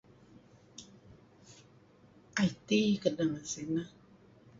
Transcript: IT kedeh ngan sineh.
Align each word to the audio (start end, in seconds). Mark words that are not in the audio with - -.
IT 2.47 2.69
kedeh 3.01 3.27
ngan 3.29 3.45
sineh. 3.53 3.89